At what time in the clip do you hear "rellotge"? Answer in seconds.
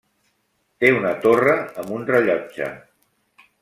2.11-2.75